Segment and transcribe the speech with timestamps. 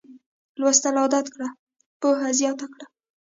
[0.59, 1.47] لوستل عادت کړه
[2.01, 2.85] پوهه زیاته کړه